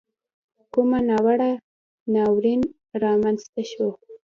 [0.73, 1.51] کومه ناوړه
[2.13, 2.61] ناورین
[3.01, 3.87] را مینځته نه سو.